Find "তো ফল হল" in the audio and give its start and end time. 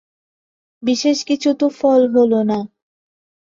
1.53-2.33